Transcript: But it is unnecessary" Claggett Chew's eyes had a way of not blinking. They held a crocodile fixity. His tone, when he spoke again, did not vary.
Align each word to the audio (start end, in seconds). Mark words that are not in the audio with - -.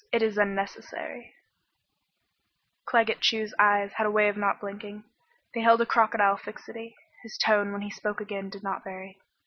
But 0.11 0.23
it 0.23 0.25
is 0.25 0.37
unnecessary" 0.39 1.35
Claggett 2.87 3.21
Chew's 3.21 3.53
eyes 3.59 3.93
had 3.93 4.07
a 4.07 4.09
way 4.09 4.29
of 4.29 4.35
not 4.35 4.59
blinking. 4.59 5.03
They 5.53 5.61
held 5.61 5.79
a 5.79 5.85
crocodile 5.85 6.37
fixity. 6.37 6.95
His 7.21 7.37
tone, 7.37 7.71
when 7.71 7.83
he 7.83 7.91
spoke 7.91 8.19
again, 8.19 8.49
did 8.49 8.63
not 8.63 8.83
vary. 8.83 9.21